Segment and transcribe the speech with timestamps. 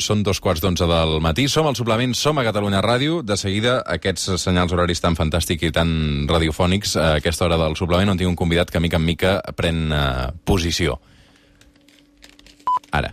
[0.00, 1.46] són dos quarts d'onze del matí.
[1.48, 3.20] Som al suplement, som a Catalunya Ràdio.
[3.22, 8.12] De seguida, aquests senyals horaris tan fantàstics i tan radiofònics, a aquesta hora del suplement,
[8.12, 10.98] on tinc un convidat que mica en mica pren uh, posició.
[12.90, 13.12] Ara.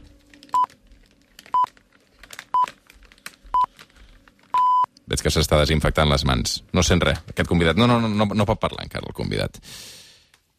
[5.08, 6.62] Veig que s'està desinfectant les mans.
[6.76, 7.80] No sent res, aquest convidat.
[7.80, 9.62] No, no, no, no, pot parlar encara, el convidat.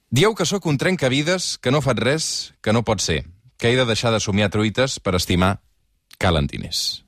[0.08, 2.28] Dieu que sóc un trencavides, que no faig res,
[2.64, 3.26] que no pot ser,
[3.60, 5.58] que he de deixar de somiar truites per estimar
[6.18, 7.04] calentines.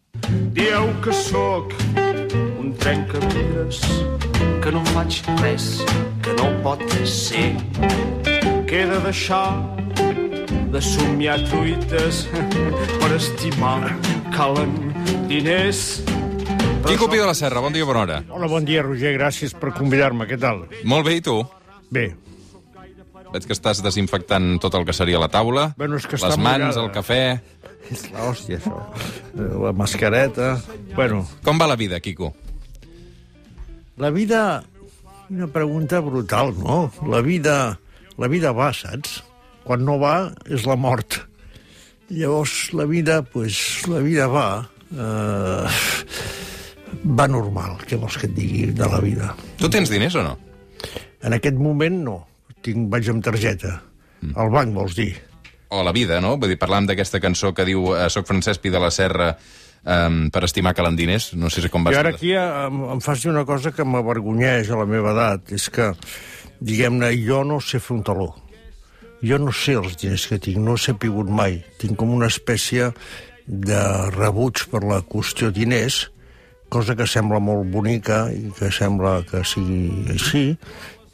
[0.55, 1.75] Dieu que sóc
[2.59, 3.81] un trencavides,
[4.63, 5.67] que no faig res,
[6.23, 7.51] que no pot ser,
[8.71, 9.59] que he de deixar
[10.71, 12.25] de somiar truites
[13.03, 13.97] per estimar
[14.35, 14.75] calen
[15.27, 16.03] diners.
[16.87, 18.23] Quico Pi de la Serra, bon dia, bona hora.
[18.31, 19.13] Hola, bon dia, Roger.
[19.19, 20.27] Gràcies per convidar-me.
[20.31, 20.65] Què tal?
[20.89, 21.43] Molt bé, i tu?
[21.91, 22.13] Bé.
[23.31, 26.37] Veig que estàs desinfectant tot el que seria la taula, Bueno, és que les està
[26.41, 26.83] mans, mullada.
[26.85, 27.21] el cafè...
[27.91, 28.77] És l'hòstia, això.
[29.39, 30.61] Eh, La mascareta...
[30.97, 32.35] Bueno, Com va la vida, Quico?
[33.97, 34.65] la vida...
[35.31, 36.91] Una pregunta brutal, no?
[37.07, 37.79] La vida...
[38.19, 39.23] La vida va, saps?
[39.65, 41.21] Quan no va, és la mort.
[42.11, 44.69] Llavors, la vida, pues, la vida va...
[44.91, 45.69] Eh,
[47.07, 49.31] va normal, què vols que et digui de la vida?
[49.61, 50.35] Tu tens diners o no?
[51.23, 52.17] En aquest moment, no.
[52.65, 53.79] Tinc, vaig amb targeta.
[54.37, 55.15] Al banc, vols dir?
[55.71, 56.35] O la vida, no?
[56.37, 59.31] Vull dir, parlàvem d'aquesta cançó que diu eh, Soc Francesc Pi de la Serra
[59.85, 61.31] um, per estimar calendiners.
[61.39, 61.95] No sé com vas...
[61.95, 65.53] I ara aquí em, em fas dir una cosa que m'avergonyeix a la meva edat,
[65.57, 65.93] és que,
[66.61, 68.31] diguem-ne, jo no sé fer un taló.
[69.23, 71.61] Jo no sé els diners que tinc, no he sapigut mai.
[71.81, 72.91] Tinc com una espècie
[73.47, 73.83] de
[74.17, 76.09] rebuig per la qüestió diners,
[76.71, 80.45] cosa que sembla molt bonica i que sembla que sigui així,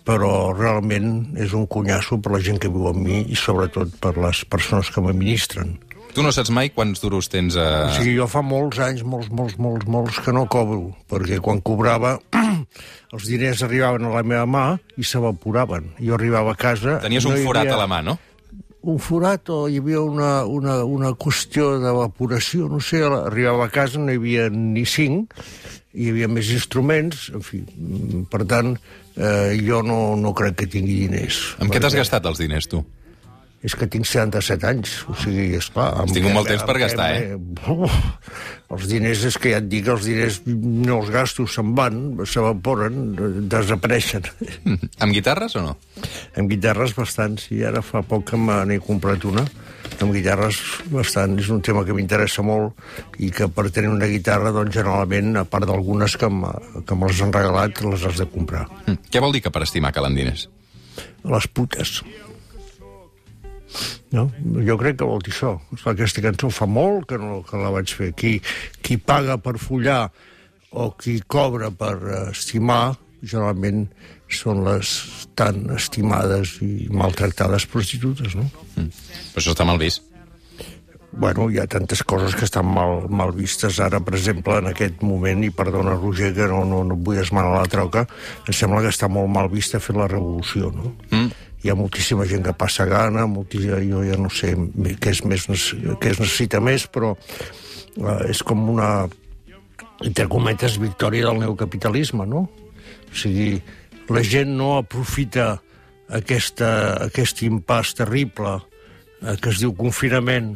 [0.06, 4.14] però realment és un cunyasso per la gent que viu amb mi i sobretot per
[4.20, 5.74] les persones que m'administren.
[6.16, 7.66] Tu no saps mai quants duros tens a...
[7.90, 11.60] O sigui, jo fa molts anys, molts, molts, molts, molts, que no cobro, perquè quan
[11.60, 12.14] cobrava
[13.12, 14.64] els diners arribaven a la meva mà
[14.96, 15.90] i s'evaporaven.
[16.00, 16.96] Jo arribava a casa...
[17.05, 18.16] Tenies no un forat havia a la mà, no?
[18.86, 24.00] Un forat o hi havia una, una, una qüestió d'evaporació, no sé, arribava a casa,
[24.00, 25.36] no hi havia ni cinc,
[25.92, 28.78] hi havia més instruments, en fi, mm, per tant,
[29.16, 31.56] eh, jo no, no crec que tingui diners.
[31.60, 32.84] Amb què t'has gastat els diners, tu?
[33.66, 35.88] és que tinc 77 anys, o sigui, esclar...
[35.98, 37.38] amb tingut què- molt temps per gastar, eh?
[37.72, 37.96] Uf,
[38.77, 41.96] els diners, és que ja et dic, els diners no els gasto, se'n van,
[42.28, 43.16] s'evaporen,
[43.50, 44.28] desapareixen.
[45.02, 45.74] Amb guitarres o no?
[46.36, 49.42] amb guitarres bastants, i ara fa poc que me n'he comprat una,
[50.01, 50.58] amb guitarres
[50.92, 52.77] bastant, és un tema que m'interessa molt
[53.23, 56.30] i que per tenir una guitarra, doncs, generalment, a part d'algunes que,
[56.86, 58.67] que me les han regalat, les has de comprar.
[58.86, 59.01] Hm.
[59.11, 60.48] Què vol dir que per estimar calendines?
[61.27, 62.01] Les putes.
[64.14, 64.29] No?
[64.64, 65.57] Jo crec que vol dir això.
[65.91, 68.13] Aquesta cançó fa molt que, no, que la vaig fer.
[68.17, 68.36] Qui,
[68.83, 70.07] qui paga per follar
[70.77, 73.86] o qui cobra per eh, estimar, generalment
[74.33, 74.91] són les
[75.39, 78.48] tan estimades i maltractades prostitutes, no?
[78.75, 80.03] Però això està mal vist.
[81.17, 83.79] Bueno, hi ha tantes coses que estan mal, mal vistes.
[83.81, 87.55] Ara, per exemple, en aquest moment, i perdona, Roger, que no, no, no vull esmanar
[87.55, 88.05] la troca,
[88.45, 90.93] em sembla que està molt mal vista fer la revolució, no?
[91.14, 91.31] Mm.
[91.64, 94.53] Hi ha moltíssima gent que passa gana, moltíssima, jo ja no sé
[95.01, 98.91] què es, més, què es necessita més, però eh, és com una,
[100.05, 102.45] entre cometes, victòria del neocapitalisme, no?
[103.07, 103.57] O sigui,
[104.12, 105.56] la gent no aprofita
[106.14, 106.68] aquesta,
[107.08, 108.58] aquest impàs terrible
[109.22, 110.55] eh, que es diu confinament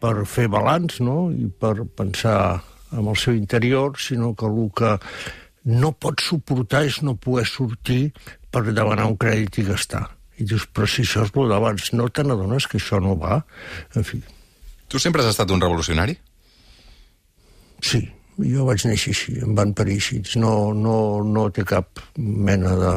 [0.00, 1.30] per fer balanç no?
[1.32, 4.92] i per pensar en el seu interior, sinó que el que
[5.66, 8.12] no pot suportar és no poder sortir
[8.52, 10.04] per demanar un crèdit i gastar.
[10.38, 13.40] I dius, però si això és el d'abans, no te n'adones que això no va?
[13.96, 14.20] En fi,
[14.86, 16.16] Tu sempre has estat un revolucionari?
[17.82, 17.98] sí,
[18.42, 20.20] jo vaig néixer així, em van parir així.
[20.40, 22.94] No, no, no té cap mena de,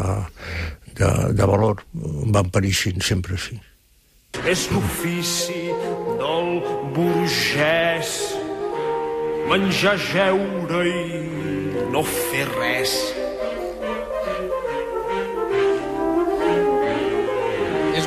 [0.99, 3.59] de, de valor, em van parir així, sempre així.
[4.45, 5.71] És l'ofici
[6.19, 6.59] del
[6.93, 8.13] burgès
[9.49, 12.93] menjar, jeure i no fer res.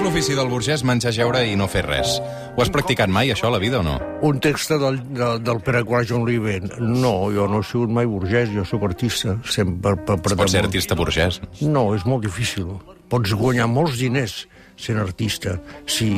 [0.03, 2.17] L'ofici del burgès menjar, jeure i no fer res.
[2.57, 3.95] Ho has practicat mai, això, a la vida, o no?
[4.27, 6.61] Un text del, del, del Pere John Oliver.
[6.81, 9.37] No, jo no he sigut mai burgès, jo sóc artista.
[9.45, 11.41] Sempre per, per, Es pot ser artista burgès.
[11.61, 12.75] No, és molt difícil.
[13.09, 14.47] Pots guanyar molts diners
[14.77, 16.11] sent artista, si,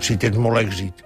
[0.00, 1.02] si tens molt èxit.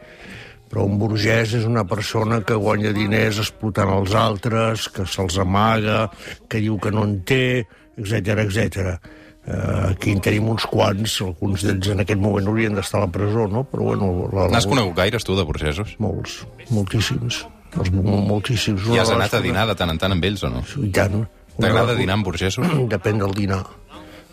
[0.68, 6.10] Però un burgès és una persona que guanya diners explotant els altres, que se'ls amaga,
[6.50, 7.64] que diu que no en té,
[7.96, 8.98] etc etc.
[9.46, 13.10] Uh, aquí en tenim uns quants, alguns d'ells en aquest moment haurien d'estar a la
[13.14, 13.62] presó, no?
[13.70, 14.08] Però bueno...
[14.32, 15.92] La, la, N'has conegut gaires, tu, de burgesos?
[16.02, 16.40] Molts,
[16.74, 17.44] moltíssims.
[17.78, 18.88] Els, moltíssims.
[18.90, 20.64] I has de anat a dinar de tant en tant amb ells o no?
[20.82, 21.22] I tant.
[21.56, 22.66] T'agrada dinar amb burgesos?
[22.96, 23.62] Depèn del dinar.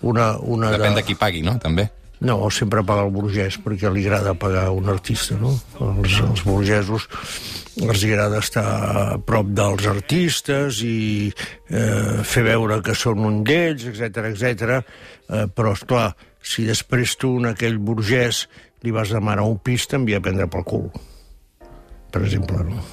[0.01, 1.55] Una, una Depèn de qui pagui, no?
[1.61, 1.87] També.
[2.21, 5.57] No, sempre paga el burgès, perquè li agrada pagar un artista, no?
[5.81, 7.09] Els, els burgesos
[7.81, 11.31] els agrada estar a prop dels artistes i
[11.73, 14.77] eh, fer veure que són un d'ells, etc etc.
[15.27, 18.45] Eh, però, és clar, si després tu, en aquell burgès,
[18.85, 20.87] li vas demanar un pis, t'envia a prendre pel cul.
[22.13, 22.83] Per exemple, no?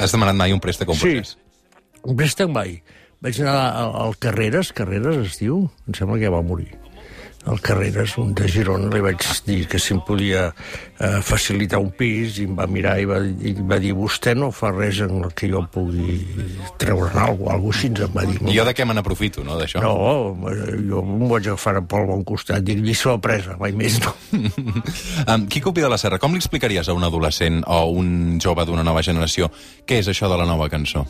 [0.00, 1.14] Has demanat mai un préstec a un Sí.
[1.14, 1.36] burgès?
[2.02, 2.82] Un préstec mai.
[3.22, 6.74] Vaig anar al, al Carreras, Carreras es diu, em sembla que ja va morir.
[7.44, 11.90] Al Carreras, un de Girona, li vaig dir que si em podia eh, facilitar un
[11.92, 15.18] pis i em va mirar i va, i va dir vostè no fa res en
[15.20, 16.22] el que jo pugui
[16.80, 18.38] treure'n alguna cosa, alguna així em va dir.
[18.48, 19.82] I jo de què me n'aprofito, no, d'això?
[19.84, 19.92] No,
[20.88, 24.14] jo em vaig agafar pel bon costat, dic, lliçó apresa, mai més no.
[25.24, 28.64] Um, Quico Pi de la Serra, com li explicaries a un adolescent o un jove
[28.66, 29.48] d'una nova generació
[29.88, 31.04] què és això de la nova cançó?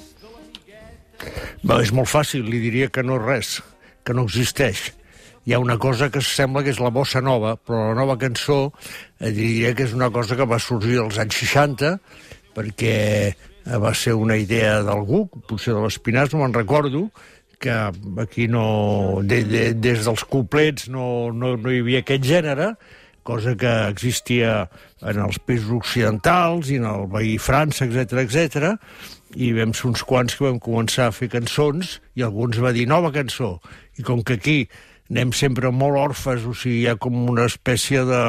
[1.64, 3.56] Bé, és molt fàcil, li diria que no res,
[4.04, 4.90] que no existeix.
[5.44, 8.72] Hi ha una cosa que sembla que és la bossa nova, però la nova cançó
[9.20, 11.90] eh, diria que és una cosa que va sorgir als anys 60,
[12.56, 12.94] perquè
[13.28, 17.10] eh, va ser una idea d'algú, potser de l'Espinàs, no me'n recordo,
[17.60, 17.74] que
[18.24, 19.20] aquí no...
[19.20, 22.72] De, de, des dels couplets no, no, no hi havia aquest gènere,
[23.24, 24.56] cosa que existia
[25.04, 28.74] en els països occidentals i en el veí França, etc etc.
[29.36, 32.88] i vam ser uns quants que vam començar a fer cançons i alguns va dir
[32.88, 33.58] nova cançó.
[34.00, 34.58] I com que aquí
[35.14, 38.22] anem sempre molt orfes, o sigui, hi ha com una espècie de,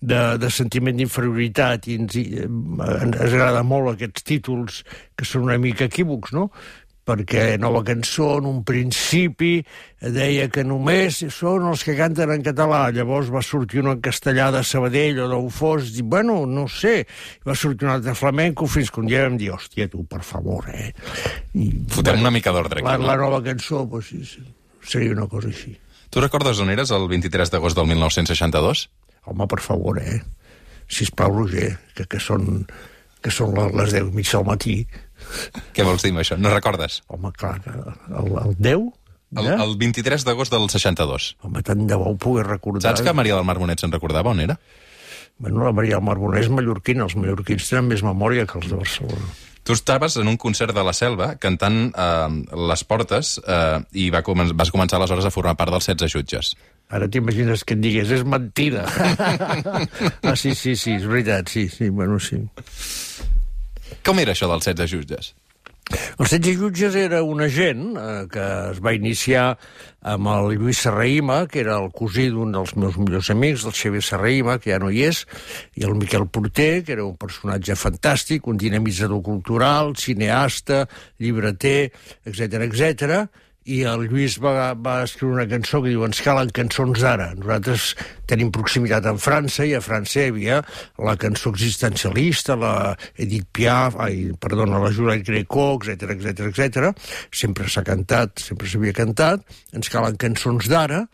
[0.00, 4.82] de, de sentiment d'inferioritat i ens, ens agrada molt aquests títols
[5.18, 6.52] que són una mica equívocs, no?
[7.08, 9.62] perquè nova cançó en un principi
[9.98, 12.82] deia que només són els que canten en català.
[12.92, 17.06] Llavors va sortir un en castellà de Sabadell o d'on fos, i bueno, no sé,
[17.48, 20.68] va sortir un altre flamenco fins que un dia vam dir, hòstia, tu, per favor,
[20.68, 20.92] eh?
[21.56, 23.24] I, Fotem una mica d'ordre la, aquí, la no?
[23.24, 24.44] nova cançó, pues, sí, sí,
[24.84, 25.78] seria una cosa així.
[26.10, 28.86] Tu recordes on eres el 23 d'agost del 1962?
[29.28, 30.22] Home, per favor, eh?
[30.88, 32.64] Sisplau, Roger, que, que són,
[33.20, 34.76] que són les- les 10 i mig del matí.
[35.76, 36.38] Què vols dir amb això?
[36.40, 37.02] No recordes?
[37.08, 38.88] Home, clar, el, el 10...
[39.36, 41.36] El, el 23 d'agost del 62.
[41.44, 42.80] Home, tant de bo ho pogués recordar.
[42.94, 44.56] Saps que Maria del Mar Bonet se'n recordava on era?
[45.36, 47.04] Bueno, la Maria del Mar Bonet és mallorquina.
[47.04, 49.28] Els mallorquins tenen més memòria que els de Barcelona.
[49.68, 52.36] Tu estaves en un concert de la Selva cantant eh,
[52.70, 56.54] Les Portes eh, i va comen vas començar aleshores a formar part dels 16 jutges.
[56.88, 58.86] Ara t'imagines que et digués, és mentida.
[60.24, 62.40] ah, sí, sí, sí, és veritat, sí, sí, bueno, sí.
[64.08, 65.34] Com era això dels 16 jutges?
[65.88, 68.44] Els 16 jutges era un agent eh, que
[68.74, 69.44] es va iniciar
[70.12, 74.04] amb el Lluís Serraïma, que era el cosí d'un dels meus millors amics, el Xavier
[74.04, 75.24] Serraïma, que ja no hi és,
[75.80, 80.84] i el Miquel Porter, que era un personatge fantàstic, un dinamitzador cultural, cineasta,
[81.18, 81.90] llibreter,
[82.28, 83.24] etc etc.
[83.68, 87.28] i el Lluís va, va escriure una cançó que diu ens calen cançons d'ara.
[87.36, 87.90] Nosaltres
[88.30, 90.60] tenim proximitat amb França i a França hi havia
[91.04, 92.74] la cançó existencialista, la
[93.20, 97.08] Edith Piaf, ai, perdona, la Juliette Greco, etc etc etc.
[97.44, 99.44] Sempre s'ha cantat, sempre s'havia cantat.
[99.76, 101.04] Ens calen cançons d'ara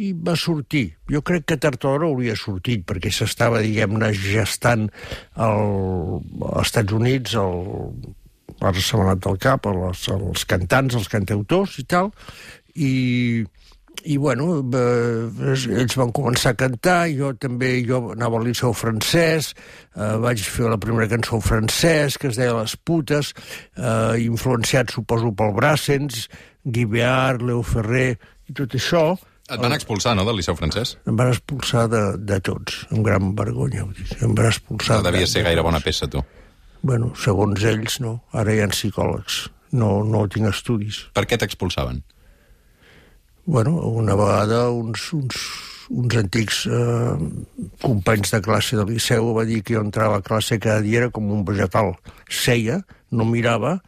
[0.00, 0.86] i va sortir.
[1.12, 4.88] Jo crec que tard o hauria sortit, perquè s'estava, diguem-ne, gestant
[5.36, 6.20] el,
[6.52, 7.56] als Estats Units el,
[8.62, 12.12] m'ha anat del cap, els, els cantants, els cantautors i tal,
[12.74, 13.44] i,
[14.08, 19.52] i bueno, eh, ells van començar a cantar, jo també, jo anava al liceu francès,
[19.96, 23.34] eh, vaig fer la primera cançó en francès, que es deia Les putes,
[23.76, 26.28] eh, influenciat, suposo, pel Brassens,
[26.64, 28.16] Guy Beard, Leo Ferrer,
[28.48, 29.04] i tot això,
[29.52, 30.94] Et van expulsar, no, del Liceu francès?
[31.04, 33.82] em van expulsar de, de tots, amb gran vergonya,
[34.22, 35.00] em van expulsar...
[35.02, 36.22] No devia de- ser gaire bona peça, tu.
[36.82, 38.18] Bueno, segons ells, no.
[38.34, 39.44] Ara hi ha psicòlegs.
[39.72, 41.06] No, no tinc estudis.
[41.16, 42.02] Per què t'expulsaven?
[43.44, 45.38] Bueno, una vegada uns, uns,
[45.90, 47.14] uns antics eh,
[47.82, 51.10] companys de classe de liceu va dir que jo entrava a classe cada dia era
[51.10, 51.96] com un vegetal.
[52.30, 53.80] Seia, no mirava,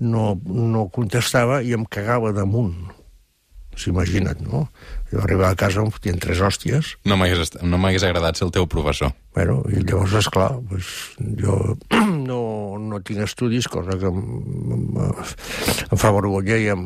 [0.00, 2.88] no, no contestava i em cagava damunt.
[3.78, 4.64] S'imagina't, no?
[5.12, 8.66] Jo arribava a casa em fotien tres hòsties No m'hagués no agradat ser el teu
[8.66, 9.14] professor.
[9.38, 10.86] Bueno, i llavors, esclar, pues,
[11.38, 11.76] jo
[12.26, 12.40] no,
[12.82, 14.16] no tinc estudis, cosa que em,
[14.74, 16.80] em, em fa vergonya i, em,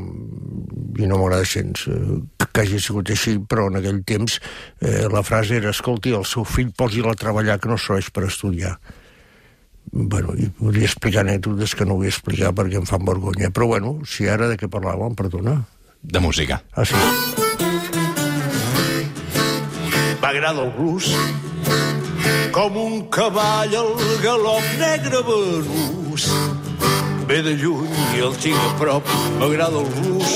[1.00, 2.18] i no m'agrada gens eh,
[2.52, 4.36] que hagi sigut així, però en aquell temps
[4.84, 8.26] eh, la frase era, escolti, el seu fill posi-la a treballar que no serveix per
[8.28, 8.74] estudiar.
[9.88, 13.48] Bueno, i podria explicar anècdotes que no vull explicar perquè em fan vergonya.
[13.48, 15.62] Però bueno, si ara de què parlàvem, perdona.
[16.02, 16.60] De música.
[16.76, 17.00] Ah, sí.
[20.20, 21.08] M'agrada el blues,
[22.52, 26.28] com un cavall al galop negre venús.
[27.26, 29.08] Ve de lluny i el tinc a prop,
[29.40, 30.34] m'agrada el blues.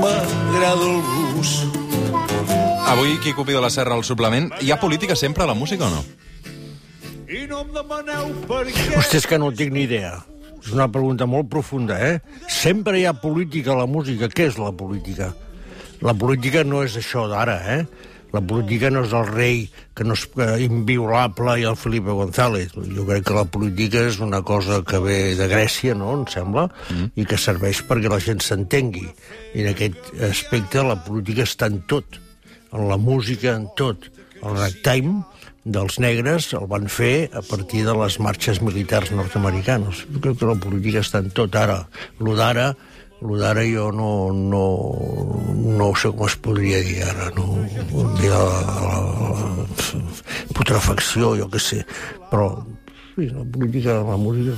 [0.00, 1.54] M'agrada el blues.
[2.92, 5.88] Avui, qui Cupi de la Serra al suplement, hi ha política sempre a la música
[5.88, 6.02] o no?
[7.32, 8.90] I no em demaneu per què...
[8.98, 10.18] Hosti, és que no tinc ni idea.
[10.62, 12.20] És una pregunta molt profunda, eh?
[12.52, 14.28] Sempre hi ha política a la música.
[14.28, 15.32] Què és la política?
[16.04, 18.10] La política no és això d'ara, eh?
[18.32, 22.72] La política no és el rei que no és eh, inviolable i el Felipe González.
[22.72, 26.68] Jo crec que la política és una cosa que ve de Grècia, no?, em sembla,
[26.88, 27.12] mm.
[27.20, 29.04] i que serveix perquè la gent s'entengui.
[29.52, 32.18] I en aquest aspecte la política està en tot.
[32.72, 34.08] En la música, en tot.
[34.42, 35.20] El ragtime
[35.64, 40.06] dels negres el van fer a partir de les marxes militars nord-americanes.
[40.10, 41.82] Jo crec que la política està en tot ara.
[42.18, 42.72] Lo d'ara,
[43.22, 44.64] lo d'ara jo no, no,
[45.78, 47.62] no sé com es podria dir ara, no,
[48.18, 48.42] de la,
[48.82, 49.00] la,
[49.38, 50.02] la
[50.56, 51.82] putrefacció, jo què sé,
[52.32, 52.50] però
[53.14, 54.56] sí, la política, la música,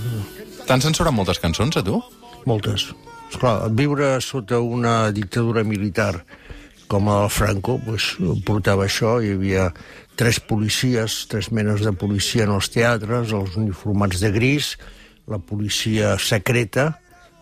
[0.64, 1.98] T'han censurat moltes cançons, a tu?
[2.48, 2.88] moltes.
[3.30, 6.24] Esclar, viure sota una dictadura militar
[6.88, 8.14] com el Franco, doncs,
[8.46, 9.70] portava això, hi havia
[10.16, 14.74] tres policies, tres menes de policia en els teatres, els uniformats de gris,
[15.28, 16.92] la policia secreta,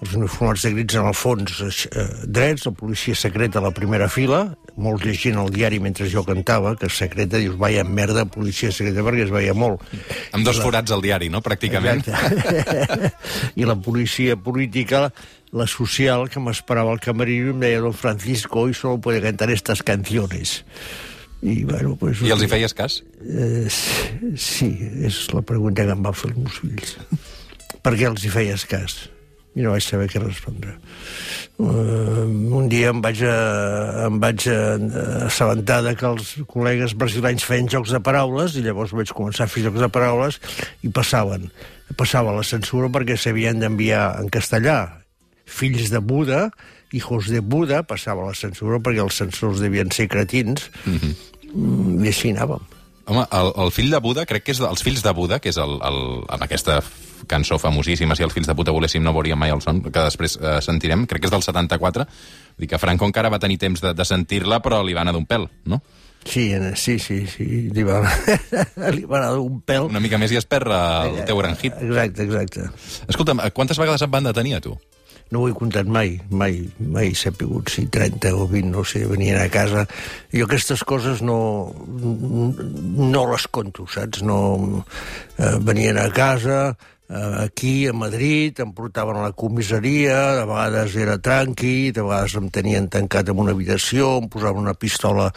[0.02, 4.08] els uniformats de gris en el fons eh, drets, la policia secreta a la primera
[4.10, 4.42] fila,
[4.82, 9.28] molts llegint el diari mentre jo cantava, que secreta, dius, vaya merda, policia secreta, perquè
[9.28, 9.84] es veia molt.
[10.34, 12.02] Amb dos forats al diari, no?, pràcticament.
[13.60, 15.06] I la policia política,
[15.54, 19.52] la social, que m'esperava al camerino i em deia, don Francisco, hoy solo puede cantar
[19.54, 20.64] estas canciones.
[21.42, 23.00] I, bueno, pues, I els hi feies cas?
[23.22, 24.70] Eh, sí,
[25.02, 26.98] és la pregunta que em van fer els meus fills.
[27.82, 29.00] per què els hi feies cas?
[29.52, 30.78] I no vaig saber què respondre.
[31.60, 32.24] Uh,
[32.56, 37.44] un dia em vaig, a, em vaig a, a assabentar de que els col·legues brasilenys
[37.44, 40.40] feien jocs de paraules i llavors vaig començar a fer jocs de paraules
[40.82, 41.50] i passaven.
[42.00, 44.80] Passava la censura perquè s'havien d'enviar en castellà
[45.52, 46.50] fills de Buda,
[46.92, 52.04] hijos de Buda, passava la censura perquè els censors devien ser cretins, mm -hmm.
[52.04, 52.64] i així anàvem.
[53.04, 55.48] Home, el, el fill de Buda, crec que és de, els fills de Buda, que
[55.48, 56.82] és el, el, amb aquesta
[57.28, 60.38] cançó famosíssima, si els fills de puta voléssim no veuríem mai el son, que després
[60.40, 63.82] eh, sentirem, crec que és del 74, vull dir que Franco encara va tenir temps
[63.82, 65.82] de, de sentir-la, però li va anar d'un pèl, no?
[66.24, 67.98] Sí, sí, sí, sí, li va,
[68.96, 69.88] li va anar un pèl.
[69.90, 71.74] Una mica més i es perd eh, el teu gran hit.
[71.82, 72.70] Exacte, exacte.
[73.10, 74.76] Escolta'm, eh, quantes vegades et van detenir a tu?
[75.32, 79.06] No ho he comptat mai, mai, mai he sabut si 30 o 20, no sé,
[79.08, 79.86] venien a casa.
[80.28, 84.20] Jo aquestes coses no, no les conto, saps?
[84.28, 84.84] No,
[85.38, 90.96] eh, venien a casa, eh, aquí, a Madrid, em portaven a la comissaria, de vegades
[90.96, 95.28] era tranqui, de vegades em tenien tancat en una habitació, em posaven una pistola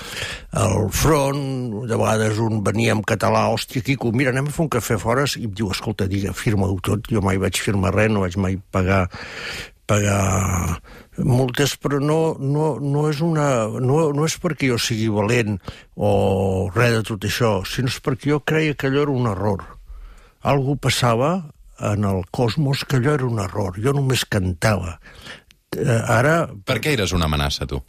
[0.52, 4.74] al front, de vegades un venia en català, hòstia, Quico, mira, anem a fer un
[4.78, 8.24] cafè fora, i em diu, escolta, digue, firma-ho tot, jo mai vaig firmar res, no
[8.24, 9.06] vaig mai pagar
[9.86, 10.82] pagar
[11.18, 15.60] multes, però no, no, no, és una, no, no és perquè jo sigui valent
[15.96, 19.62] o res de tot això, sinó és perquè jo creia que allò era un error.
[20.46, 21.38] Algú passava
[21.80, 23.80] en el cosmos que allò era un error.
[23.82, 25.00] Jo només cantava.
[25.76, 27.82] Eh, ara, Per què eres una amenaça, tu?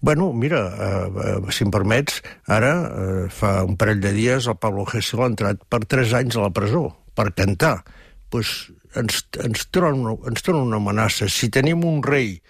[0.00, 4.58] bueno, mira, eh, eh, si em permets, ara, eh, fa un parell de dies, el
[4.58, 7.84] Pablo Gesell ha entrat per 3 anys a la presó, per cantar.
[8.30, 11.28] Pues ens, ens, torna, ens torna una amenaça.
[11.30, 12.40] Si tenim un rei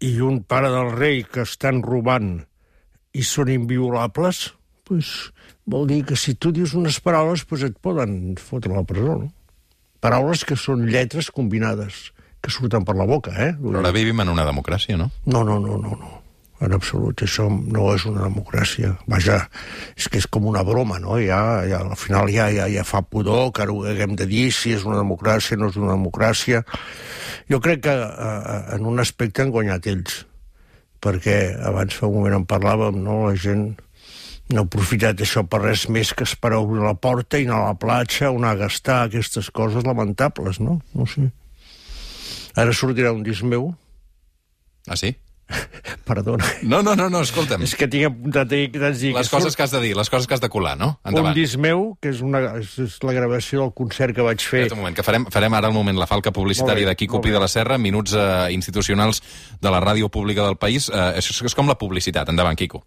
[0.00, 2.46] i un pare del rei que estan robant
[3.16, 4.54] i són inviolables,
[4.86, 5.32] pues,
[5.66, 9.18] vol dir que si tu dius unes paraules pues et poden fotre a la presó,
[9.24, 9.32] no?
[10.00, 12.12] Paraules que són lletres combinades,
[12.44, 13.56] que surten per la boca, eh?
[13.58, 15.10] Però ara vivim en una democràcia, no?
[15.26, 16.12] No, no, no, no, no.
[16.64, 18.94] En absolut, això no és una democràcia.
[19.10, 19.42] Vaja,
[19.98, 21.18] és que és com una broma, no?
[21.20, 24.46] Ja, ja, al final ja, ja, ja fa pudor que ara ho haguem de dir
[24.56, 26.62] si és una democràcia, no és una democràcia.
[27.52, 30.22] Jo crec que eh, en un aspecte han guanyat ells,
[31.04, 33.26] perquè abans fa un moment en parlàvem, no?
[33.26, 33.74] La gent
[34.52, 37.68] no ha aprofitat això per res més que esperar obrir la porta i anar a
[37.72, 40.80] la platja, o anar a gastar aquestes coses lamentables, no?
[40.94, 41.30] No sé.
[42.56, 43.72] Ara sortirà un disc meu,
[44.86, 45.16] Ah, sí?
[46.06, 47.62] perdona, No, no, no, no escolta'm.
[47.62, 49.12] És que tinc apuntat ahí que t'has dit...
[49.14, 50.92] Les coses que has de dir, les coses que has de colar, no?
[51.04, 51.34] Un Endavant.
[51.34, 54.64] disc meu, que és, una, és, la gravació del concert que vaig fer...
[54.64, 57.30] Espera't un moment, que farem, farem ara el moment la falca publicitària de Pi bé.
[57.34, 59.22] de la Serra, minuts eh, institucionals
[59.60, 60.88] de la ràdio pública del país.
[60.90, 62.28] Eh, és, és com la publicitat.
[62.28, 62.84] Endavant, Quico.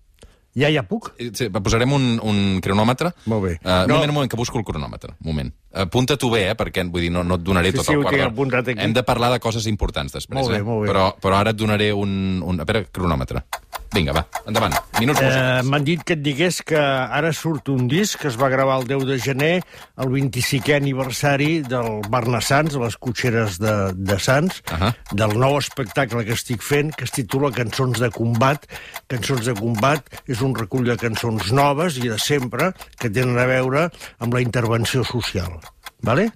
[0.58, 1.12] Ja, ja puc?
[1.20, 3.12] Eh, Sí, posarem un, un cronòmetre.
[3.30, 3.52] Molt bé.
[3.64, 3.96] Uh, No.
[3.96, 5.14] Moment, un moment, que busco el cronòmetre.
[5.22, 5.52] Un moment.
[5.74, 8.22] Apunta-t'ho bé, eh, perquè vull dir, no, no et donaré Sí, tot sí, el quart
[8.26, 8.82] apuntat aquí.
[8.82, 10.64] Hem de parlar de coses importants després, Molt bé, eh?
[10.64, 10.88] molt bé.
[10.90, 12.42] Però, però ara et donaré un...
[12.44, 12.60] un...
[12.60, 13.44] A veure, cronòmetre.
[13.90, 14.76] Vinga, va, endavant.
[15.00, 15.62] Minuts Eh.
[15.66, 18.86] M'han dit que et digués que ara surt un disc que es va gravar el
[18.88, 19.64] 10 de gener,
[19.98, 24.92] el 25è aniversari del Barnassans, de les cotxeres de, de Sants, Ahà.
[25.12, 28.68] del nou espectacle que estic fent, que es titula Cançons de combat.
[29.10, 33.48] Cançons de combat és un recull de cançons noves i de sempre que tenen a
[33.50, 33.88] veure
[34.20, 35.58] amb la intervenció social.
[36.06, 36.30] Vale?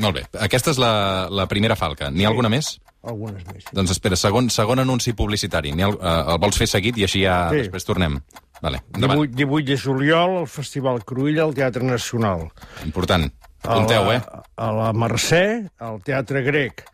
[0.00, 0.24] Molt bé.
[0.40, 2.08] Aquesta és la, la primera falca.
[2.10, 2.78] N'hi ha alguna més?
[3.04, 3.64] Algunes més.
[3.72, 5.70] Doncs espera, segon, segon anunci publicitari.
[5.76, 7.56] El, eh, el vols fer seguit i així ja Sí.
[7.64, 8.18] després tornem.
[8.62, 9.18] Vale, endavant.
[9.20, 12.46] 18, 18 de juliol, al Festival Cruïlla, al Teatre Nacional.
[12.84, 13.30] Important.
[13.62, 14.22] Apunteu, a eh?
[14.56, 16.84] A la Mercè, al Teatre Grec.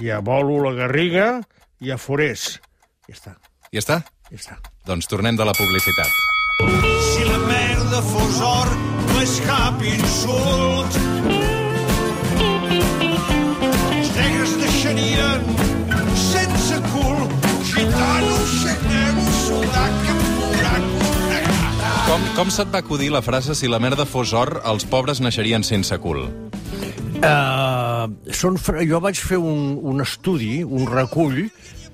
[0.00, 1.40] I a Bolo la Garriga
[1.80, 2.60] i a Forès.
[3.06, 3.36] Ja està,
[3.70, 4.00] Ja està?
[4.30, 4.58] ja està.
[4.86, 6.10] Doncs tornem de la publicitat.
[7.14, 8.74] Si la merda fos or,
[9.12, 11.43] no és cap insult.
[15.14, 17.28] Naixerien sense cul.
[17.74, 21.92] Gitanos, xenegos, sudaca, muraco, negata.
[22.08, 25.64] Com, com se't va acudir la frase si la merda fos or, els pobres naixerien
[25.66, 26.26] sense cul?
[27.24, 31.46] Uh, són, fra- jo vaig fer un, un estudi, un recull,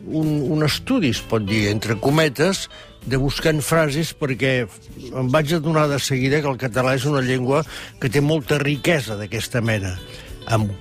[0.09, 2.69] un, un estudi, es pot dir, entre cometes,
[3.07, 7.62] de buscant frases perquè em vaig adonar de seguida que el català és una llengua
[8.00, 9.95] que té molta riquesa d'aquesta mena.
[10.53, 10.73] Amb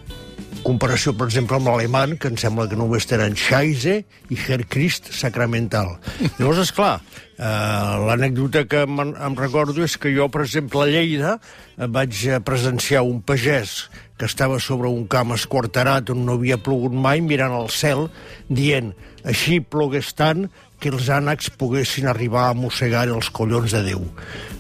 [0.65, 3.95] comparació, per exemple, amb l'alemany, que em sembla que només tenen Scheisse
[4.29, 5.95] i Herr Christ sacramental.
[6.37, 6.99] Llavors, esclar,
[7.37, 12.21] eh, l'anècdota que em, em recordo és que jo, per exemple, a Lleida eh, vaig
[12.27, 13.89] eh, presenciar un pagès
[14.19, 18.09] que estava sobre un camp esquarterat on no havia plogut mai, mirant al cel,
[18.49, 18.91] dient
[19.23, 20.49] així plogués tant
[20.79, 24.03] que els ànecs poguessin arribar a mossegar els collons de Déu.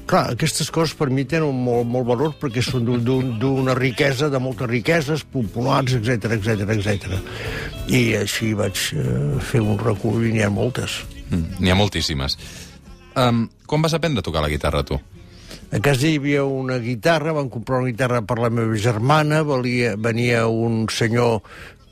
[0.09, 4.29] Clar, aquestes coses per mi tenen molt, molt valor perquè són d'un- d'un- d'una riquesa,
[4.33, 7.19] de moltes riqueses, populars, etc etc etc.
[7.93, 11.03] I així vaig eh, fer un recull i n'hi ha moltes.
[11.29, 12.37] Mm, N'hi ha moltíssimes.
[13.15, 14.97] Um, quan vas aprendre a tocar la guitarra, tu?
[15.71, 19.93] A casa hi havia una guitarra, van comprar una guitarra per la meva germana, valia,
[19.97, 21.43] venia un senyor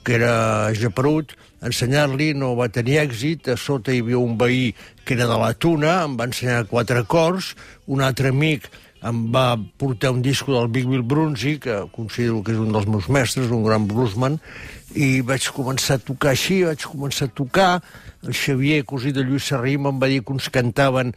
[0.07, 1.33] que era japerut,
[1.67, 4.69] ensenyar-li no va tenir èxit, a sota hi havia un veí
[5.03, 7.49] que era de la Tuna, em va ensenyar quatre acords,
[7.91, 8.69] un altre amic
[9.03, 12.87] em va portar un disco del Big Bill Brunzi, que considero que és un dels
[12.87, 14.39] meus mestres, un gran bluesman,
[14.95, 17.71] i vaig començar a tocar així, vaig començar a tocar,
[18.27, 21.13] el Xavier, cosí de Lluís Serrim, em va dir que uns cantaven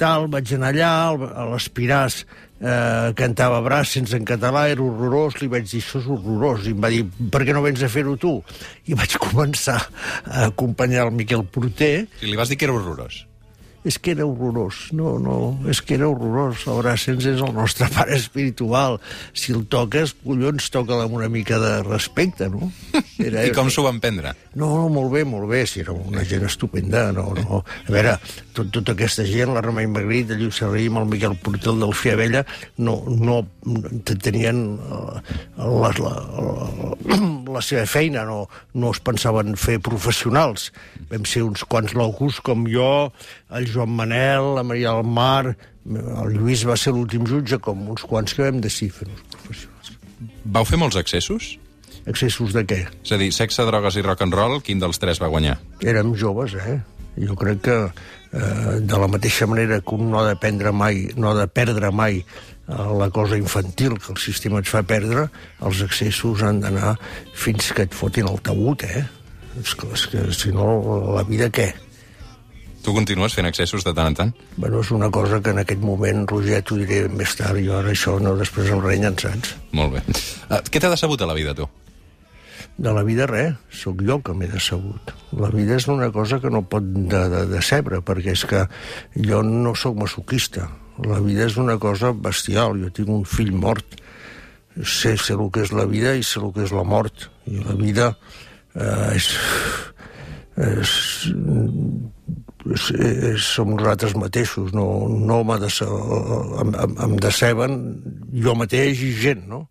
[0.00, 2.22] tal, vaig anar allà, al- a l'Espiràs
[2.62, 6.80] eh, cantava Brassens en català, era horrorós, li vaig dir, això és horrorós, i em
[6.82, 8.36] va dir, per què no vens a fer-ho tu?
[8.86, 9.80] I vaig començar
[10.24, 13.24] a acompanyar el Miquel Porter, I li vas dir que era horrorós.
[13.84, 15.36] És que era horrorós, no, no,
[15.70, 16.62] és que era horrorós.
[16.70, 19.00] El Brassens és el nostre pare espiritual.
[19.34, 22.70] Si el toques, collons, toca amb una mica de respecte, no?
[23.18, 24.34] Era, I com s'ho van prendre?
[24.54, 27.62] no, no, molt bé, molt bé, si era una gent estupenda, no, no.
[27.88, 28.16] A veure,
[28.52, 32.44] tot, tota aquesta gent, la Remei Magritte, el Lluís Serrim, el Miquel Portel del Fiabella,
[32.78, 33.40] no, no
[34.04, 40.68] te- tenien eh, la, la, la, la seva feina, no, no es pensaven fer professionals.
[41.10, 42.90] Vam ser uns quants locos com jo,
[43.56, 45.56] el Joan Manel, la Maria del Mar,
[45.86, 49.92] el Lluís va ser l'últim jutge, com uns quants que vam decidir fer-nos professionals.
[50.54, 51.56] Vau fer molts accessos?
[52.06, 52.80] Excessos de què?
[53.04, 55.58] És a dir, sexe, drogues i rock and roll, quin dels tres va guanyar?
[55.86, 56.80] érem joves, eh?
[57.20, 61.04] Jo crec que eh, de la mateixa manera que un no ha de prendre mai,
[61.16, 62.24] no ha de perdre mai eh,
[62.98, 65.28] la cosa infantil que el sistema et fa perdre,
[65.60, 66.96] els excessos han d'anar
[67.34, 69.04] fins que et fotin el taüt, eh?
[69.60, 70.66] És que, és que si no,
[71.12, 71.68] la vida què?
[72.82, 74.32] Tu continues fent accessos de tant en tant?
[74.56, 77.92] Bueno, és una cosa que en aquest moment, Roger, t'ho diré més tard, jo ara
[77.94, 79.54] això no, després em renyen, saps?
[79.78, 80.02] Molt bé.
[80.48, 81.68] Uh, què t'ha decebut a la vida, tu?
[82.82, 85.12] De la vida res, sóc jo que m'he decebut.
[85.38, 88.64] La vida és una cosa que no pot de, de, decebre, perquè és que
[89.14, 90.66] jo no sóc masoquista.
[91.06, 92.80] La vida és una cosa bestial.
[92.82, 94.00] Jo tinc un fill mort.
[94.74, 97.28] Sé, sé el que és la vida i sé el que és la mort.
[97.46, 98.08] I la vida
[98.74, 99.30] eh, és,
[100.56, 100.96] és, és,
[101.30, 102.11] és,
[103.42, 104.72] som nosaltres mateixos.
[104.76, 105.86] No, no m'ha dece,
[106.62, 107.78] em, em, em deceben
[108.44, 109.64] jo mateix i gent, no?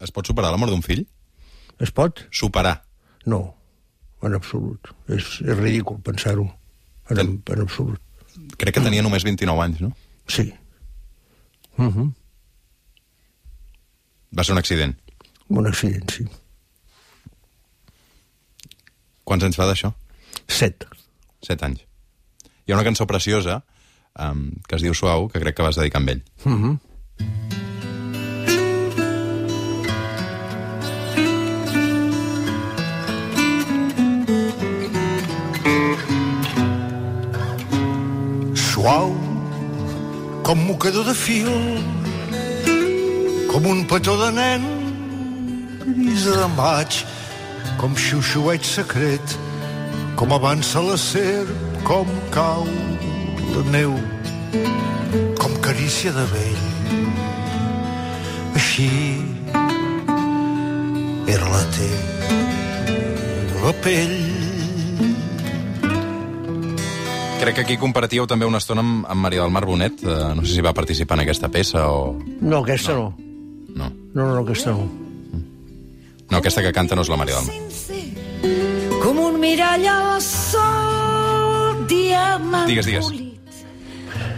[0.00, 1.04] Es pot superar la mort d'un fill?
[1.80, 2.24] Es pot?
[2.32, 2.78] Superar.
[3.28, 3.40] No,
[4.24, 4.92] en absolut.
[5.12, 6.46] És, és ridícul pensar-ho.
[7.10, 8.00] En, Ten- en absolut.
[8.56, 9.92] Crec que tenia només 29 anys, no?
[10.28, 10.52] Sí.
[11.76, 12.12] Uh -huh.
[14.36, 14.96] Va ser un accident.
[15.48, 16.24] Un accident, sí.
[19.24, 19.92] Quants anys fa d'això?
[20.48, 20.86] Set.
[21.42, 21.80] Set anys.
[22.66, 23.60] Hi ha una cançó preciosa
[24.18, 26.22] um, que es diu Suau, que crec que vas dedicar amb ell.
[26.44, 26.78] Mm -hmm.
[38.64, 39.14] Suau,
[40.42, 41.52] com mocador de fil,
[43.52, 44.62] com un petó de nen,
[45.86, 47.04] brisa de maig,
[47.78, 49.38] com xiuxiueig secret,
[50.16, 52.66] com avança la serp, com cau
[53.54, 53.92] la neu,
[55.38, 56.64] com carícia de vell.
[58.58, 58.88] Així
[61.30, 64.18] era la teva pell.
[67.36, 70.02] Crec que aquí compartíeu també una estona amb, amb Maria del Mar Bonet.
[70.02, 72.16] Uh, no sé si va participar en aquesta peça o...
[72.40, 73.12] No, aquesta no.
[73.76, 73.92] No.
[74.10, 74.88] No, no, no aquesta no.
[76.26, 77.54] No, aquesta que canta no és la Maria del Mar.
[79.04, 80.65] Com un mirall al sol,
[82.66, 83.08] Digues, digues.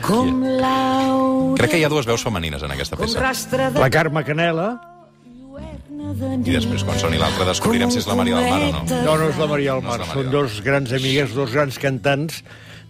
[0.05, 3.33] com l'aurel, Crec que hi ha dues veus femenines en aquesta peça.
[3.79, 4.71] La Carme Canela...
[6.09, 8.81] I després, quan soni l'altra, descobrirem si és la Maria del Mar o no.
[8.89, 11.77] No, no és la Maria del No Mar, Maria són dos grans amigues, dos grans
[11.83, 12.41] cantants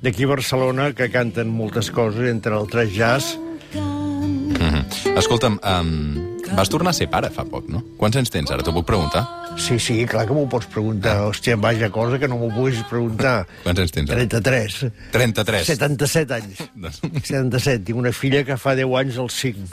[0.04, 3.34] d'aquí a Barcelona que canten moltes coses, entre altres jazz.
[3.74, 5.18] Mm -hmm.
[5.18, 7.82] Escolta'm, um, vas tornar a ser pare fa poc, no?
[7.98, 8.62] Quants anys tens ara?
[8.62, 9.26] T'ho puc preguntar?
[9.58, 11.18] Sí, sí, clar que m'ho pots preguntar.
[11.26, 13.42] Hòstia, vaja cosa que no m'ho puguis preguntar.
[13.64, 14.22] Quants anys tens ara?
[14.24, 14.78] 33.
[15.12, 15.66] 33.
[15.74, 16.62] 77 anys.
[17.26, 17.82] 77.
[17.90, 19.66] Tinc una filla que fa 10 anys al 5.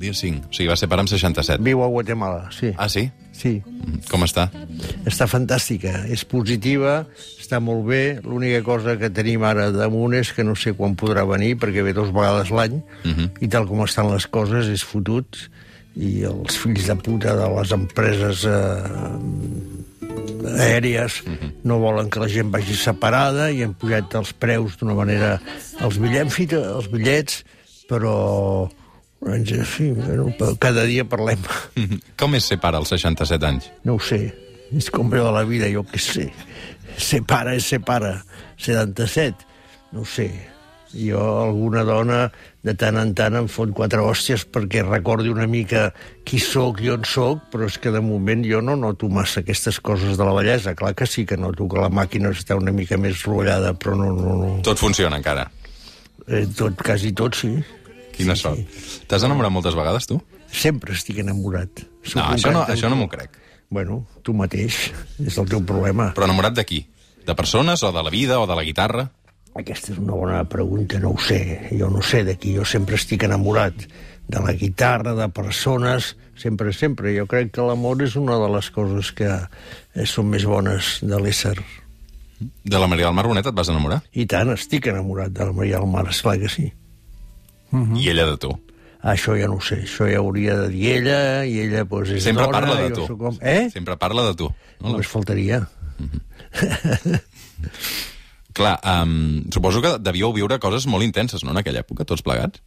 [0.00, 0.46] Dia 5.
[0.48, 1.58] O sigui, va ser pare amb 67.
[1.66, 2.70] Viu a Guatemala, sí.
[2.78, 3.08] Ah, sí?
[3.36, 3.56] Sí.
[3.64, 4.46] Mm, Com està?
[5.08, 7.06] Està fantàstica, és positiva,
[7.40, 8.02] està molt bé.
[8.24, 11.92] L'única cosa que tenim ara damunt és que no sé quan podrà venir, perquè ve
[11.96, 13.30] dos vegades l'any, Mhm.
[13.40, 15.36] i tal com estan les coses és fotut,
[15.96, 18.50] i els fills de puta de les empreses eh,
[20.60, 21.52] aèries Mhm.
[21.64, 25.40] no volen que la gent vagi separada i han pujat els preus d'una manera...
[25.80, 27.44] Els bitllets, els bitllets,
[27.88, 28.68] però...
[29.20, 31.38] Fi, bueno, cada dia parlem.
[32.18, 33.66] Com és ser pare als 67 anys?
[33.84, 34.32] No ho sé.
[34.72, 36.30] És com veu de la vida, jo què sé.
[36.96, 38.14] Ser pare és ser pare.
[38.56, 39.44] 77,
[39.92, 40.30] no sé.
[40.94, 42.30] Jo, alguna dona,
[42.66, 45.86] de tant en tant em fot quatre hòsties perquè recordi una mica
[46.28, 49.80] qui sóc i on sóc, però és que de moment jo no noto massa aquestes
[49.80, 50.74] coses de la bellesa.
[50.76, 54.12] Clar que sí que noto que la màquina està una mica més rotllada, però no,
[54.16, 54.50] no, no.
[54.66, 55.48] Tot funciona encara.
[56.28, 57.54] Eh, tot, quasi tot, sí.
[58.14, 58.60] Quina sort.
[59.08, 60.20] T'has enamorat moltes vegades, tu?
[60.52, 61.86] Sempre estic enamorat.
[62.04, 63.38] Sóc No, això no, això no m'ho crec.
[63.70, 64.90] Bueno, tu mateix,
[65.22, 66.10] és el teu problema.
[66.16, 66.82] Però enamorat de qui?
[67.24, 69.06] De persones, o de la vida, o de la guitarra?
[69.58, 71.40] Aquesta és una bona pregunta, no ho sé.
[71.74, 73.74] Jo no sé de qui, jo sempre estic enamorat
[74.30, 77.10] de la guitarra, de persones, sempre, sempre.
[77.16, 81.18] Jo crec que l'amor és una de les coses que eh, són més bones de
[81.18, 81.56] l'ésser.
[82.40, 84.00] De la Maria del Mar Bonet et vas enamorar?
[84.14, 86.70] I tant, estic enamorat de la Maria del Mar, esclar que sí.
[87.74, 88.54] I ella de tu?
[89.10, 92.24] Això ja no ho sé, això ja hauria de dir ella, i ella doncs, és
[92.24, 93.04] Sempre dona, parla de tu.
[93.16, 93.38] home.
[93.40, 93.70] Eh?
[93.72, 94.50] Sempre parla de tu.
[94.80, 94.92] No?
[94.94, 95.62] Només faltaria.
[98.56, 102.62] Clar, um, suposo que devíeu viure coses molt intenses, no?, en aquella època, tots plegats.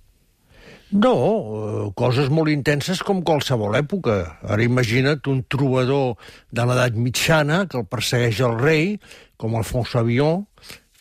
[0.94, 4.18] No, eh, coses molt intenses com qualsevol època.
[4.46, 6.20] Ara imagina't un trobador
[6.54, 9.00] de l'edat mitjana que el persegueix el rei,
[9.42, 10.46] com Alfonso Avió,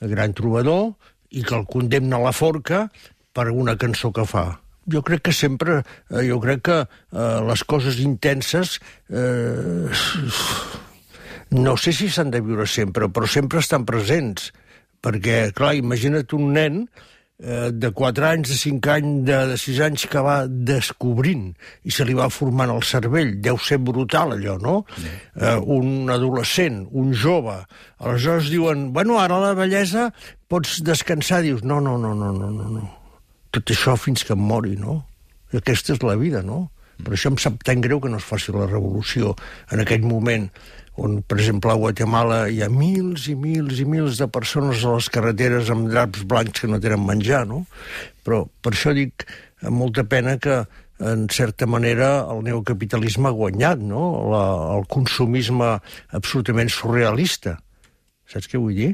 [0.01, 0.95] el gran trobador,
[1.29, 2.87] i que el condemna a la forca
[3.37, 4.47] per una cançó que fa.
[4.88, 8.79] Jo crec que sempre, eh, jo crec que eh, les coses intenses
[9.12, 9.92] eh,
[11.53, 14.51] no sé si s'han de viure sempre, però sempre estan presents.
[15.03, 16.79] Perquè, clar, imagina't un nen
[17.43, 21.49] eh, de 4 anys, de 5 anys, de, de 6 anys que va descobrint
[21.83, 23.35] i se li va formant el cervell.
[23.43, 24.77] Deu ser brutal, allò, no?
[25.03, 27.59] Eh, un adolescent, un jove.
[27.99, 30.11] Aleshores diuen, bueno, ara la bellesa
[30.49, 31.43] pots descansar.
[31.43, 32.85] Dius, no, no, no, no, no, no, no.
[33.53, 35.03] Tot això fins que em mori, no?
[35.53, 36.69] Aquesta és la vida, no?
[37.03, 39.35] Per això em sap tan greu que no es faci la revolució
[39.75, 40.47] en aquell moment
[41.01, 44.97] on, per exemple, a Guatemala hi ha mils i mils i mils de persones a
[44.97, 47.65] les carreteres amb draps blancs que no tenen menjar, no?
[48.27, 49.27] Però per això dic
[49.63, 50.63] amb molta pena que,
[51.03, 54.05] en certa manera, el neocapitalisme ha guanyat, no?
[54.33, 54.45] La,
[54.77, 55.73] el consumisme
[56.19, 57.57] absolutament surrealista.
[58.29, 58.93] Saps què vull dir?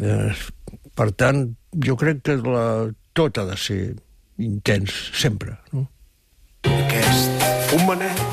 [0.00, 0.30] Eh,
[0.94, 1.46] per tant,
[1.84, 2.66] jo crec que la,
[3.12, 3.80] tot ha de ser
[4.42, 5.86] intens, sempre, no?
[6.64, 8.24] Aquest homenet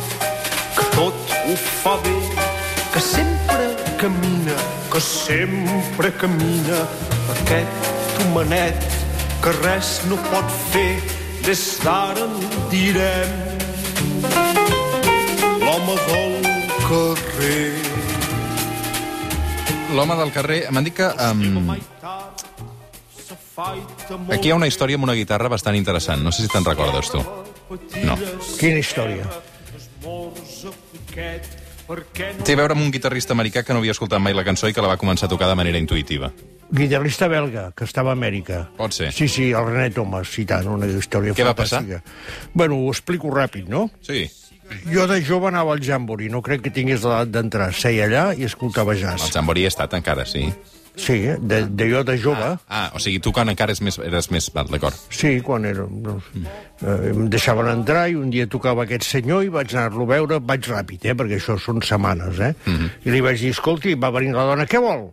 [0.77, 2.15] que tot ho fa bé,
[2.93, 4.55] que sempre camina,
[4.91, 6.79] que sempre camina.
[7.35, 8.83] Aquest homenet
[9.41, 10.91] que res no pot fer,
[11.45, 12.35] des d'ara en
[12.73, 13.31] direm
[15.61, 16.35] l'home del
[16.89, 17.71] carrer.
[19.95, 20.59] L'home del carrer...
[20.71, 21.07] M'han dit que...
[21.19, 21.71] Um,
[24.31, 26.23] aquí hi ha una història amb una guitarra bastant interessant.
[26.23, 27.23] No sé si te'n recordes, tu.
[28.03, 28.17] No.
[28.59, 29.27] Quina història?
[32.45, 34.73] Té a veure amb un guitarrista americà que no havia escoltat mai la cançó i
[34.73, 36.31] que la va començar a tocar de manera intuïtiva.
[36.71, 38.61] Guitarrista belga, que estava a Amèrica.
[38.77, 39.11] Pot ser.
[39.11, 41.81] Sí, sí, el René Thomas, citant una història Què va passar?
[41.83, 42.49] fantàstica.
[42.53, 43.89] Bueno, ho explico ràpid, no?
[44.01, 44.29] Sí.
[44.87, 47.73] Jo de jove anava al Jambori, no crec que tingués l'edat d'entrar.
[47.75, 49.27] Seia allà i escoltava El jazz.
[49.33, 50.45] Jambori ha estat encara, sí.
[50.99, 52.49] Sí, de, de jo de jove...
[52.67, 54.49] Ah, o sigui, tu quan encara és més, eres més...
[54.53, 54.97] Val, d'acord.
[55.13, 55.85] Sí, quan era...
[55.87, 56.27] Doncs,
[56.83, 60.41] eh, em deixaven entrar i un dia tocava aquest senyor i vaig anar-lo a veure,
[60.43, 62.53] vaig ràpid, eh, perquè això són setmanes, eh?
[63.07, 65.09] I li vaig dir, escolti, va venir la dona, què vol?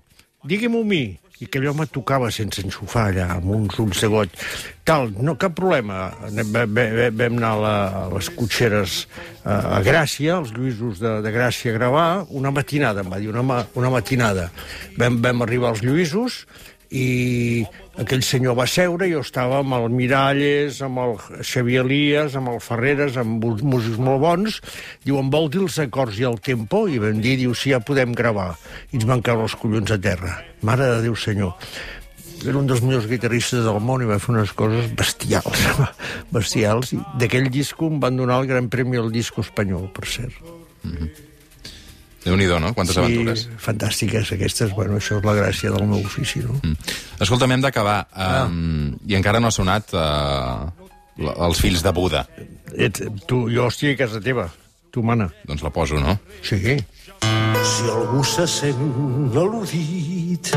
[0.49, 1.03] Digui-m'ho a mi.
[1.39, 4.33] I aquell home tocava sense enxufar allà, amb uns ulls de goig.
[4.89, 6.09] Tal, no, cap problema.
[6.35, 6.81] Vam,
[7.29, 9.05] anar a, la, a les cotxeres
[9.45, 13.63] a, Gràcia, als Lluïsos de, de Gràcia a gravar, una matinada, em va dir, una,
[13.79, 14.49] una matinada.
[14.99, 16.43] Vam, vam arribar als Lluïsos
[16.91, 17.67] i
[18.01, 22.63] aquell senyor va seure, jo estava amb el Miralles, amb el Xavier Elias, amb el
[22.65, 24.59] Ferreres, amb uns músics molt bons,
[25.05, 26.87] diu, em vol dir els acords i el tempo?
[26.89, 28.55] I vam dir, diu, sí, ja podem gravar.
[28.93, 30.39] I ens van caure els collons a terra.
[30.65, 31.55] Mare de Déu, senyor.
[32.47, 35.65] Era un dels millors guitarristes del món i va fer unes coses bestials,
[36.35, 36.95] bestials.
[37.19, 40.39] D'aquell disco em van donar el Gran Premi al disco espanyol, per cert.
[42.29, 42.75] Déu-n'hi-do, no?
[42.77, 43.47] Quantes aventures.
[43.63, 44.75] fantàstiques aquestes.
[44.77, 46.59] Bueno, això és la gràcia del meu ofici, no?
[46.61, 46.77] Mm.
[47.25, 48.03] Escolta'm, hem d'acabar.
[48.13, 50.69] Um, I encara no ha sonat uh,
[51.49, 52.27] els fills de Buda.
[52.77, 54.49] Et, tu, jo estic a casa teva.
[54.93, 55.31] Tu mana.
[55.49, 56.19] Doncs la poso, no?
[56.45, 56.77] Sí.
[57.19, 60.53] Si algú se sent al·ludit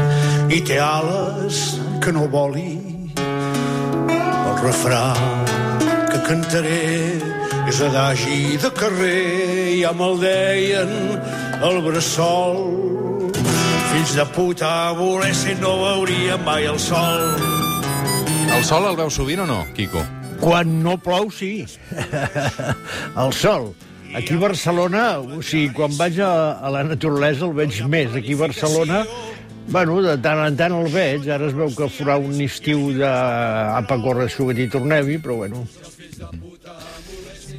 [0.52, 1.64] i té ales
[2.04, 2.76] que no voli,
[3.18, 5.06] el refrà
[6.12, 7.31] que cantaré
[7.72, 10.90] és adagi de carrer, ja me'l deien
[11.64, 12.58] el bressol.
[13.92, 17.24] Fills de puta, volessin no veuríem mai el sol.
[18.52, 20.04] El sol el veu sovint o no, Quico?
[20.42, 21.64] Quan no plou, sí.
[23.24, 23.72] el sol.
[24.20, 28.12] Aquí a Barcelona, o sigui, quan vaig a, a la naturalesa el veig més.
[28.20, 29.06] Aquí a Barcelona,
[29.72, 31.30] bueno, de tant en tant el veig.
[31.32, 35.64] Ara es veu que farà un estiu de apa, corre, suga't i tornem-hi, però bueno.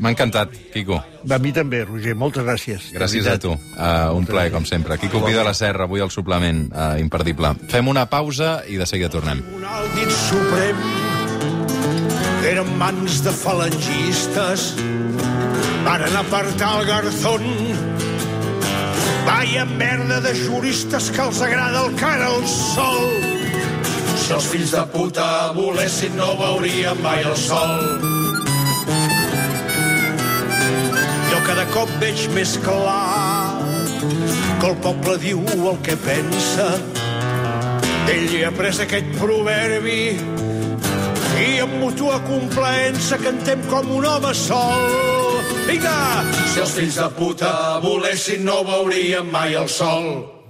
[0.02, 0.96] M'ha encantat, Quico.
[0.98, 2.16] A mi també, Roger.
[2.18, 2.88] Moltes gràcies.
[2.90, 3.52] Gràcies a tu.
[3.54, 4.98] Uh, un plaer, com sempre.
[4.98, 7.54] Quico Pi de la Serra, avui al suplement uh, imperdible.
[7.70, 9.44] Fem una pausa i de seguida tornem.
[9.54, 10.82] Un dit suprem
[12.50, 14.72] eren mans de falangistes
[15.86, 17.44] varen apartar el Garzón
[19.26, 23.06] Vaya merda de juristes que els agrada el cara al sol
[24.22, 28.11] si els fills de puta volessin no veurien mai el sol
[31.72, 33.58] cop veig més clar
[34.60, 36.68] que el poble diu el que pensa
[38.12, 40.02] ell hi ha pres aquest proverbi
[41.42, 44.84] i amb mútua complaença cantem com un home sol.
[45.66, 45.96] Vinga!
[46.52, 50.41] Si els fills de puta volessin no veurien mai el sol.